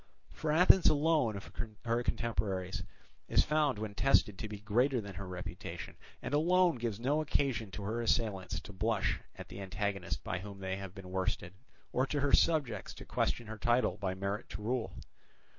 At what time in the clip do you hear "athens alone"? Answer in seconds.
0.51-1.37